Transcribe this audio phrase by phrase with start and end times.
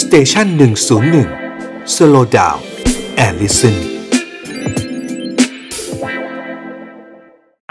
[0.00, 1.28] station one o one
[1.94, 3.76] slow down and listen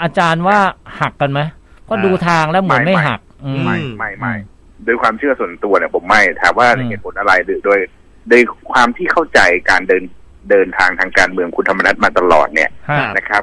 [0.02, 0.58] อาจารย์ว่า
[1.00, 1.40] หักกันไหม
[1.88, 4.34] ก็ดูทางแล้วเหมือนไม่หักอืมไม่ไม่ไม่
[4.84, 7.78] โดยความเชื่อส่วนตัวเนี่ยผมไม่ถามว่าอืมเหตุผลอะไรโดยโดย
[8.28, 8.42] โดย
[8.72, 9.40] ความที่เข้าใจ
[9.70, 10.04] การเดิน
[10.50, 13.42] เดินทางทางการเมืองคุณธรรมนัสมาตลอดเนี่ยฮะนะครับ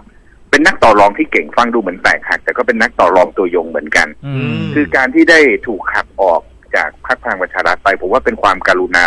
[0.50, 6.42] เป็นนักต่อรองที่เก่งฟังดูเหมือนแตกหัก แต่ก็เป็นนักต่อรองตัวยงเหมือนกันอืมคือการที่ได้ถูกขับออก
[6.76, 9.06] จากพรรคพลังประชารัฐไป ผมว่าเป็นความการุณา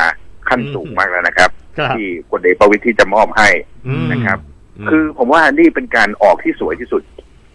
[0.48, 3.48] ขั้นสูงมากแล้วนะครับครับที่พลเอกประวิตยที่จะมอบให้
[4.02, 4.38] มนะครับ
[4.84, 7.02] มคือผมว่านี่เป็นการออกที่สวยที่สุด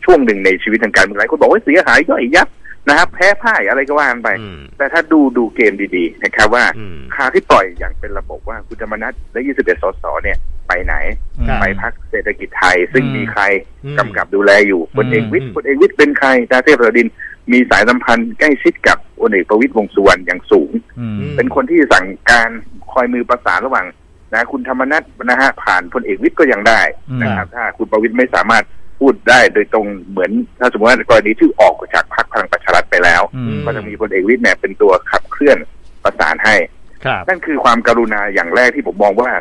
[0.05, 2.47] ช่วงหนึ่งในชีวิตทางการเมืองหลายคนบอกว่าเสียหายย่อยยับ
[2.87, 10.95] นะครับ แพ้พ่ายอะไรก็ว่ากันไปอืมแต่ถ้าดูดูเกมดีๆนะครับว่าอืมคาที่ปล่อยอย่างเป็นระบบว่าคุณธรรมนัฐและ 21 สสเนี่ยไปไหน
[11.47, 13.43] ครับไปพักเศรษฐกิจไทย ซึ่งอืมมีใคร
[13.85, 17.07] อืมกำกับดูแลอยู่พลเอกวิทอืย์มพลเอกวิทย์เป็นใครดาเทพประดิน
[17.51, 22.49] มีสายสัมพันธ์ใกล้ชิดกับพลเอกประวิตยวงษ์สุวรรณอย่างสูงอืมเป็นคนที่สั่งการ
[22.91, 23.85] คอยมือประสานระหว่าง
[24.33, 26.81] นะคุณธรรมนัฐนะฮะผ่านพลเอกวิทย์ก็ยังได้
[27.21, 28.63] นะครับถ้าคุณประวิตยไม่สามารถ
[28.99, 35.57] พูดได้โดยตรงเหมือนถ้าสมมติว่ากรณีที่ออกจากพรรคพลังประชารัฐไปแล้วอืมก็จะมีพลเอกวิทย์เนี่ยเป็นตัวขับเคลื่อน
[36.03, 36.55] ประสานให้
[37.05, 39.31] ครับนั่นคือความการุณาอย่างแรกที่ผมมองว่า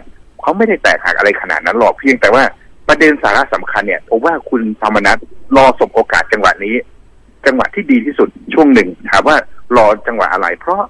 [0.42, 2.44] เขาไม่ได้แตกหักอะไรขนาดนั้นหรอกเพียงแต่ว่า
[2.88, 5.18] ประเด็นสาระสำคัญเนี่ยผมว่าคุณธรรมนัฐ
[5.56, 6.76] รอสบโอกาสจังหวะนี้
[7.46, 9.36] จังหวะที่ดีที่สุดช่วงหนึ่งถามว่า
[9.76, 10.82] รอจังหวะอะไร เพราะ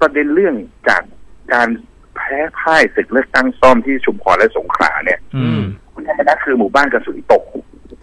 [0.00, 0.54] ประเด็นเรื่อง
[0.88, 1.02] จาก
[1.52, 1.68] การ
[2.16, 5.62] แพ้พ่ายศึกเลือกตั้งซ่อมที่ชุมพรและสงขลาเนี่ยอืม
[5.94, 7.44] คุณธรรมนัฐคือหมู่บ้านกระสุนตก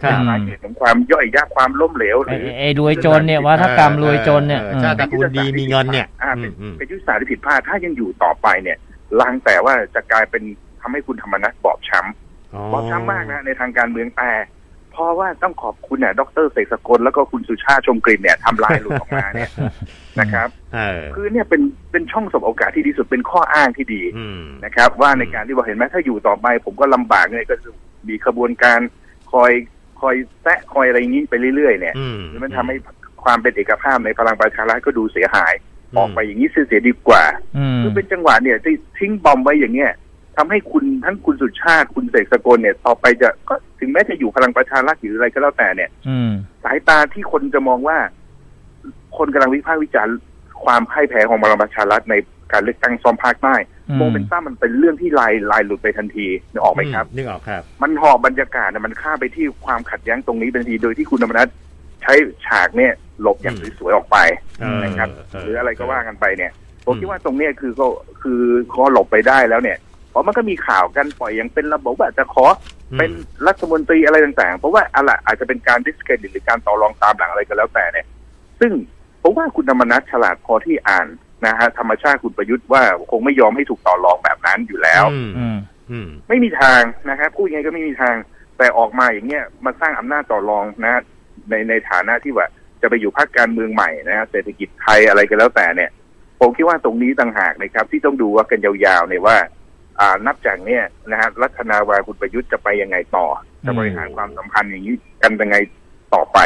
[0.02, 8.78] ครับสาเหตุของความย่อยยับความล้มเหลวหไอ้รือไอ้รวยจนเนี่ยวัฒกรรมรวยจนเนี่ยออชาติตระกูลดีมีเงินเนี่ยอ่าอืเป็นมอืมเป็นยุทธศาสตร์ที่ผิดพลาดถ้ายังอยู่ต่อไปเนี่ย
[9.20, 10.42] ลางแต่ว่าจะกลายเป็น
[10.80, 14.30] ทำให้คุณธรรมนัฐบอบช้ำบอบช้ำมากนะในทางการเมืองแต่
[14.94, 19.50] เพราะว่าต้องขอบคุณเนี่ยดรเสกสกลแล้วก็คุณสุชาติชมกลิ่นเนี่ยทำลายหลุดออกมาเนี่ย
[20.20, 27.68] นะครับเออคือเนี่ยเป็นเป็นช่องสบโอกาสที่ดีสุดเป็นข้ออ้างที่ดีอืมนะครับ ว่าในการที่ว่าเห็นไหมถ้าอยู่ต่อไป ผมก็ลำบากเนี่ยก็จะ
[28.08, 28.80] มีขบวนการ
[29.32, 29.52] คอย
[30.00, 32.76] คอยแซะคอยอะไรอย่างนี้ไปเรื่อยๆ เนี่ยอืมมันทำให้
[33.24, 35.54] ความเป็นเอกภาพในพลังประชารัฐก็ดูเสียหาย
[35.96, 37.24] ออกไปอย่างนี้เสียดีกว่า
[37.58, 39.92] อืมคือเป็นจังหวะเนี่ยที่ทิ้งบอมไว้อย่างเงี้ย
[40.36, 46.30] ทำให้คุณทั้งคุณสุชาติคุณเสกสกลเนี่ยต่อไปจะก็ถึงแม้จะอยู่พลังประชารัฐหรืออะไรก็แล้วแต่เนี่ย อืม
[46.64, 47.98] สายตาที่คนจะมองว่า
[49.16, 50.16] คนกำลังวิพากษ์วิจารณ์
[50.64, 52.14] ความพ่ายแพ้ของพลังประชารัฐใน
[52.52, 53.54] การเลือกตั้งซ่อมภาคใต้
[53.88, 61.48] อืมโมเมนตัมมันเป็นเรื่องที่ลายลายหลุดไปทันทีนึกออกไหมครับนึกออกครับ มันหอบบรรยากาศน่ะมันข้ามไปที่ความขัดแย้งตรงนี้เป็นทีโดยที่คุณธรรมนัฐ
[62.02, 62.14] ใช้
[62.46, 64.16] ฉากเนี่ยหลบอย่างอืมสวยๆออกไป
[64.60, 65.08] เออนะครับ
[65.40, 66.52] เหรืออะไรก็ว่ากันไปเนี่ย
[66.86, 67.86] ผมอืมคิดว่าตรงเนี้ยคือก็
[68.22, 68.40] คือ
[68.72, 69.78] ขอหลบไปได้แล้วเนี่ย
[70.14, 72.46] เพราะมันก็มีข่าวกันปล่อยยังเป็นระบบว่าจะขอ
[72.98, 73.10] เป็น
[73.46, 78.06] รัฐมนตรีอะไรต่างๆ เพราะว่าอะไรอาจจะเป็นการดิสเครดิตหรือการต่อรองตามหลังอะไรก็แล้วแต่เนี่ย
[78.60, 78.72] ซึ่ง
[79.22, 81.06] ผมว่าคุณธรรมนัฐฉลาดพอที่อ่าน
[81.46, 85.58] นะฮะธรรมชาติคุณประยุทธ์ว่าคงไม่ยอมให้ถูกต่อรองแบบนั้นอยู่แล้วอืมอืม
[85.90, 88.16] อืมไม่มีทางนะครับพูดยังไงก็ไม่มีทาง
[88.58, 91.02] แต่ออกมาอย่างเงี้ยมาสร้างอำนาจต่อรองนะ
[91.50, 92.46] ในในฐานะที่ว่า
[92.82, 95.90] จะไปอยู่พรรคการเมืองใหม่นะฮะเศรษฐกิจไทยอะไรก็แล้วแต่เนี่ย
[96.40, 99.48] ผมคิดว่าตรงนี้ต่างหากนะครับ ที่ต้องดูว่ากันยาวๆเนี่ยว่าอ่า
[100.26, 103.26] นับจากเนี่ยนะฮะรัฐนาวาคุณประยุทธ์จะไปยังไงต่อ
[103.64, 105.56] จะบริหารความสัมพันธ์อย่างนี้กันยังไง
[106.14, 106.38] ต่อไป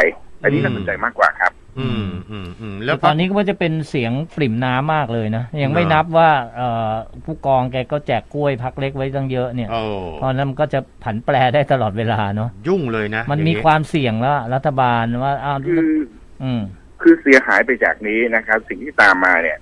[0.43, 6.91] อันนี้น่าสนใจมากกว่าครับ อืมอืมอืมแล้แล้ววตอนนี้ก็ว่าจะเป็นเสียงปริ่มน้ำมากเลยนะ ยังไม่เนอะนับว่าเอ่อ
[7.25, 9.81] ผู้กองแกก็แจกกล้วยพักเล็กไว้ตั้งเยอะเนี่ยโอ้
[10.13, 15.89] เพราะนั้นมันก็จะผันแปรได้ตลอดเวลาเนาะยุ่งเลยนะ มันอย่งมีความเสี่ยงแล้ว รัฐบาลว่าอ้าวคือ
[16.43, 16.61] อืม
[17.01, 19.57] คือเสียหายไปจากนี้นะครับ สิ่งที่ตามมาเนี่ย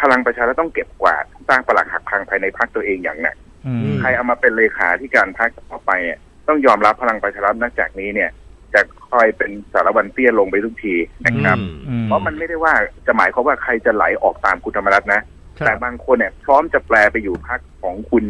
[0.00, 6.18] พลังประชารัฐต้องเก็บกวาดสร้างปลักหักพังภายในพรรคตัวเองอย่างหนักอืมใครเอามาเป็นเลขาที่การพรรคต่อไปเนี่ย
[6.48, 8.30] ต้องยอมรับพลังประชารัฐนักจากนี้เนี่ย
[8.74, 8.80] จะ
[9.10, 10.94] คอยเป็นสารวัตรเตี้ยลงไปทุกที
[11.24, 12.74] นะครับอืมอืมเพราะมันไม่ได้ว่า
[13.06, 15.20] จะหมายความว่าใครจะไหลออกตามคุณธรรมนัสนะ
[15.58, 18.24] ครับแต่บางคนเนี่ยพร้อมจะแปรไปอยู่พรรคของคุณ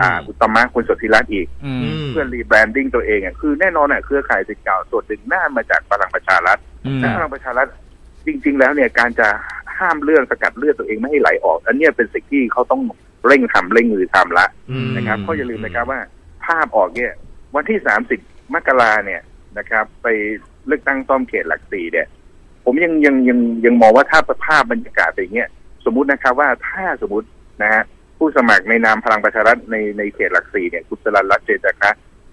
[0.00, 7.66] อ่าอืมอุตตมคุณสนธิรัตน์อีกอืมมเพื่อ rebranding ตัวเองอะคือแน่นอนอะเครือข่ายศิษย์เก่าส่วนหนึ่งน่ามาจากพลังประชารัฐอืมและพลังประชารัฐ
[8.26, 9.28] จริง ๆ แล้วเนี่ยการจะ
[9.61, 12.82] ห้ามเรื่องสกัดเลือดตัวเองไม่ให้ไหลออก อันเนี้ยเป็นสิ่งที่เขาต้อง
[13.26, 16.00] เร่งทำเร่งมือทำละอืมนะครับเพราะอย่าลืมนะครับว่า
[16.44, 17.12] ภาพออกเนี่ย
[17.54, 17.78] วันที่
[18.16, 19.20] 30มกราเนี่ย
[19.58, 20.06] นะครับ ไป
[20.66, 22.06] เลือกตั้งซ่อมเขตหลักสี่เนี่ย
[22.64, 25.50] ผมยังยังยังยังมองว่าถ้าภาพบรรยากาศเป็นอย่างเงี้ย
[25.84, 27.26] สมมุตินะครับว่าถ้าสมมติ
[27.62, 27.82] นะฮะ
[28.18, 31.90] ผู้สมัครในนามพลังประชารัฐในในเขตหลักสี่เนี่ยคุณสรันรัตน์เจนจาคะ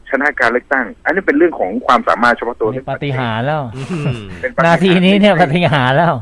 [0.09, 3.81] ชนะการเลือกตั้ง อันนี้เป็นเรื่องของความสามารถเฉพาะตัวนี่ปาฏิหาริย์แล้วอื
[4.17, 6.13] มเป็นปฏิหรนาย์ทีนี้เนี่ยปาฏิหาริย์แล้ว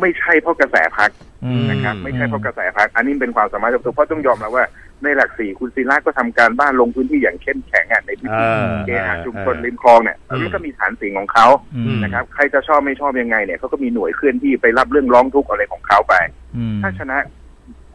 [0.00, 1.10] ไม่ใช่เพราะกระแสพัก
[1.44, 4.66] อืมนะครับไม่ใช่เพราะกระแสพักอันนี้เป็นความสามารถเฉพาะตัวเพราะต้องยอมรับว่า
[5.04, 11.46] ในหลักสี่คุณศิระก็ทำการบ้านลงพื้นที่อย่างเข้มแข็งอะในพื้นที่เออเคหะชุมชนริมคลองเนี่ยอืมมันก็มีฐานเสียงของเขา
[11.76, 16.14] อืมนะครับ ใครจะชอบไม่ชอบยังไงเนี่ยเขาก็มีหน่วยเคลื่อนที่ไปรับเรื่องร้องทุกข์อะไรของเขาไป
[16.56, 17.16] อืมถ้าชนะ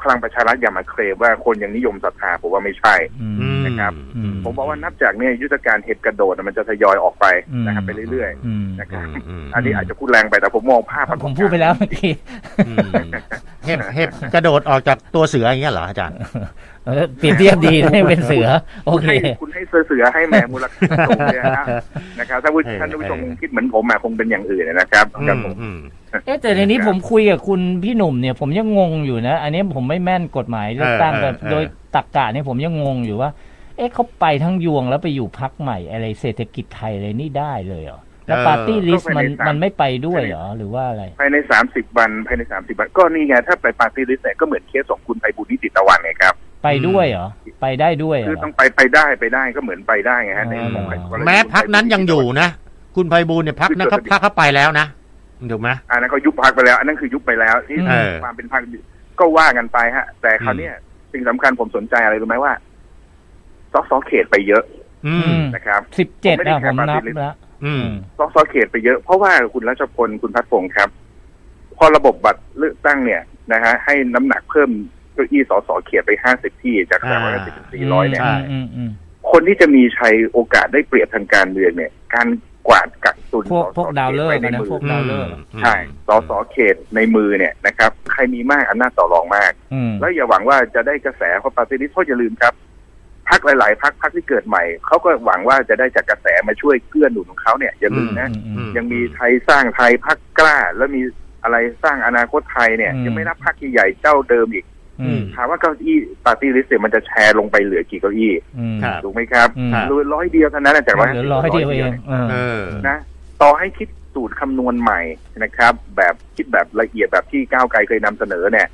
[0.05, 7.25] พลังประชารัฐอย่ามาเคลมว่าคนยังนิยมศรัทธาผมว่าไม่ใช่อืมอืมนะครับอืมผมบอกว่านับจากเนี้ยุทธการเห็ดกระโดดน่ะมันจะทยอยออกไป
[7.65, 12.11] นะครับอืมไปเรื่อยอืมๆนะครับอืมอันนี้อาจจะพูดแรงไปแต่ผมมองภาพผมพูดไปแล้วเมื่อกี้
[12.67, 13.05] อืม
[13.65, 16.17] เห็บเห็บกระโดดออกจากตัวเสืออย่างเงี้ยเหรออาจารย์
[16.85, 18.47] เออเปรียบเทียบดีให้เป็นเสือ
[18.85, 21.65] โอคุณเคให้คุณให้เสือเสือให้แหมมูลค่าสูงเลยนะ
[22.19, 25.77] นะครับถ้าผู้เออท่านผู้ชมเออคิดเหมือนผมอะคงเป็นอย่างอื่นนะครับอืครับมผมอืม
[26.25, 31.63] เอ๊ะแต่ในนี้ผมคุยกับคุณพี่หนุ่มเนี่ย ผมยังงงอยู่นะ อันนี้ผมไม่แม่นกฎหมายเลือกตั้งเออแต่เออโดย
[31.95, 33.29] ตรรกะเนี่ยผมยังงงอยู่ว่า
[33.77, 46.33] เอ๊ะเขาไปทั้งยวงแล้วไปอยู่พรรคใหม่อะไรเศรษฐกิจไทยอะไรนี่ได้เลยเหรอ แล้วปาร์ตี้ลิสต์มันมันไม่ไปด้วยเหรอหรือว่าอะไร ภายในสามสิบวันภายในสามสิบวันก็นี่ไงถ้าไปปาร์ตี้ลิสต์เนี่ยก็เหมือนเคสของคุณไพบูลย์ นิติตะวันไงครับ
[46.63, 47.27] ไปด้วยเหรอ
[47.61, 52.47] ไปได้ด้วยเหรคืออต้องไปไปได้ไปได้ก็เหมือนไปได้ไงฮะในอ๋อของใครกรณีแม้พักนั้นยังอยู่นะ
[52.95, 54.85] คุณไพบูลย์เนี่ยพักนั้นเขาพักเข้าไปแล้วนะ
[55.51, 58.61] ถูกไหมอันนั้นก็ยุบพักไปแล้ว อันนั้นคือยุบไปแล้วที่เออความเป็นพัก
[59.19, 60.73] ก็ว่ากันไปฮะ แต่คราวเนี้ย
[61.13, 62.53] สิ่งสำคัญผมสนใจอะไรรู้ไหมว่า
[63.73, 64.63] สสเขตไปเยอะ
[65.07, 67.33] อือืมมนะครับสิบเจ็ดผมไม่ได้อะผมนับแค่แล้ว
[67.65, 67.85] อืม
[68.17, 70.89] สสเขตไปเยอะ เพราะว่าคุณรัชพลคุณพัฒพงศ์ครับ
[71.77, 73.21] พอระบบบัตรเลือกตั้งเนี่ย
[73.53, 74.69] นะฮะให้น้ำหนักเพิ่ม
[75.13, 78.89] เก้าอี้สสเขตไปห้าสิบที่จากสามร้อยห้าสิบสี่ร้อยเนี่ยใช่อืมอืม
[79.31, 82.27] คนที่จะมีชัยโอกาสได้เปรียบทางการเมืองเนี่ย การ
[82.67, 85.75] กวาดกักตุนพวกสสพวกดาวฤกษ์เขตอะไว้ในนะมือพวกดาวฤกษ์อะใช่
[86.07, 92.53] สสเขตในมือเนี่ยนะครับ ใครมีมากอำนาจต่อรองมากอืมแล้วอย่าหวังว่าจะได้กระแสเพราะปาร์ตี้ลิสต์เพราะอย่าลืมครับ
[93.29, 101.01] พรรคหลาย ๆ พรรคพรรคที่เกิดใหม่เขาก็หวังว่าจะได้จากกระแสมาช่วยเกื้อหนุนของเขาเนี่ยอย่าลืมนะอืมอืมยังมีไทยสร้างไทยพรรคกล้า แล้วมี
[101.43, 104.65] อะไรสร้างอนาคตไทยเนี่ยอืมยังไม่นับพรรคใหญ่ๆเจ้าเดิมอีก
[105.01, 112.97] อืมถามว่าเก้าอี้ปาร์ตี้ลิสต์เนี่ยมันจะแชร์ลงไปเหลือกี่เก้าอี้อืมครับถูกไหมครับอืมเหลือร้อยเดียวเท่านั้นนะจากร้อยเหลือร้อยเดียวเองเออเออนะ
[113.41, 115.01] ต่อให้คิดสูตรคำนวณใหม่
[115.43, 118.67] นะครับ แบบคิดแบบละเอียดแบบที่ก้าวไกลเคยนำเสนอเนี่ย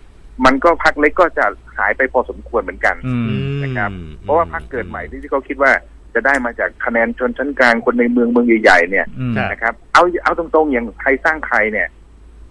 [0.46, 1.46] มันก็พรรคเล็กก็จะ
[1.78, 3.28] หายไปพอสมควรเหมือนกันอืม
[3.64, 3.92] นะครับ
[4.22, 5.72] เพราะว่าพรรคเกิดใหม่ที่เขาคิดว่า
[6.14, 11.88] จะได้มาจากคะแนนชนชั้นกลางคนในเมืองเมืองใหญ่ๆเนี่ยอืมครับนะครับ เอาเอาตรงๆอย่างไทยสร้างไทยเนี่ย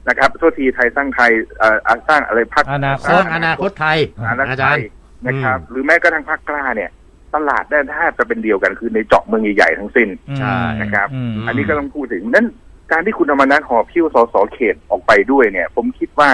[0.08, 3.98] นะครับโทษทีไทยสร้างไทยเอ่ออ่าสร้างอะไรพักอนาคสร้าตงอนาคตไทย
[4.30, 4.88] อนาคอาตจาไทรยย์
[5.26, 6.90] นะครับอืมหรือแม้กระทั่งภาคกล้าเนี่ย
[7.34, 10.08] ตลาดได้แทบจะเป็นเดียวกันคือในเจาะเมืองใหญ่ๆทั้งสิ้น
[10.38, 12.46] ใช่นะครับมอันนี้ก็ต้องพูดถึงนั้น
[12.92, 16.30] การที่คุณธรรมนัฐหอบพิ้วสสเขตออกไปด้วยเนี่ย ผมคิดว่า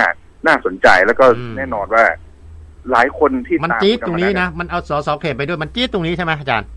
[0.49, 2.05] น่าสนใจแล้วก็อืมแน่นอนว่า
[2.93, 6.69] หลายคนที่มันตามจี๊ดคุณตธรมงนัฐนี้นะมันเอาสอสอเขตไปด้วยมันจี๊ดตรงนี้ใช่ไหมอาจารย์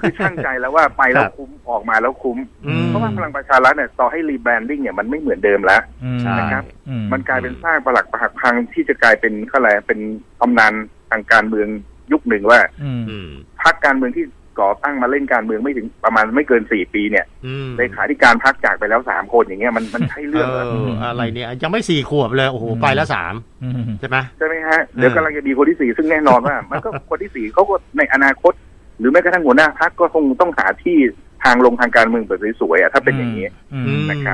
[0.00, 10.00] คือช่างใจแล้วว่าไปแล้วครับคุ้มออกมาแล้วคุ้มอืมเพราะว่าพลังประชารัฐเนี่ยต่อให้ rebranding เนี่ยมันไม่เหมือนเดิมแล้วอืมใช่นะครับอืมันกลายเป็นสร้างประหลักประหักพังที่จะกลายเป็นเขาอะไรเป็น
[10.40, 10.72] ตำนาน
[11.10, 11.68] ทางการเมือง
[12.12, 13.28] ยุคหนึ่งว่าอืมอืม
[13.62, 14.24] พรรคการเมืองที่
[14.60, 28.52] ก่อตั้งมาเล่นการเมืองไม่ถึงประมาณไม่เกินสี่ปีเนี่ยอืมเลขาธิการพรรคจากไปแล้วสามคนอย่างเงี้ยมันมันใช่เอเรื่องเหรอออะไรเนี่ยยังไม่สี่ขวบเลยโอ้โหไปแล้วสามอืมใช่ไหมใช่ไหมฮะเดี๋ยวกำลังจะมีคนที่สี่ซึ่งแน่นอนว่า มันก็คนที่สี่เขาก็ในอนาคต
[28.98, 30.98] หรือแม้กระทั่งหัวหน้าพรรคก็คงต้องหาที่
[31.44, 34.32] ทางลงทางการเมืองแบบสวยๆอะถ้าเป็นอย่างนี้อืมอืมนะครับ